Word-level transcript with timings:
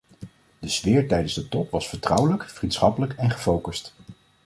De 0.59 0.69
sfeer 0.69 1.07
tijdens 1.07 1.33
de 1.33 1.47
top 1.49 1.71
was 1.71 1.89
vertrouwelijk, 1.89 2.49
vriendschappelijk 2.49 3.13
en 3.13 3.31
gefocust. 3.31 3.93